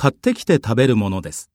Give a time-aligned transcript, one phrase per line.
[0.00, 1.50] 買ってきて食べるものです。